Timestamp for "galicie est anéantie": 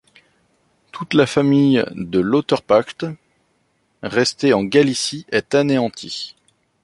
4.63-6.35